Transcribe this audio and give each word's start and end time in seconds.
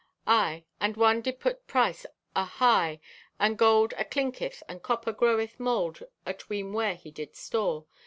Aye, 0.25 0.65
and 0.79 0.97
one 0.97 1.21
did 1.21 1.39
put 1.39 1.67
price 1.67 2.07
ahigh, 2.35 2.99
and 3.37 3.55
gold 3.55 3.93
aclinketh 3.99 4.63
and 4.67 4.81
copper 4.81 5.11
groweth 5.13 5.59
mold 5.59 6.01
atween 6.25 6.73
where 6.73 6.95
he 6.95 7.11
did 7.11 7.35
store. 7.35 7.85